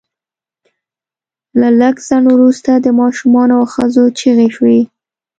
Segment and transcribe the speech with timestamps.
[1.59, 4.79] له لږ ځنډ وروسته د ماشومانو او ښځو چیغې شوې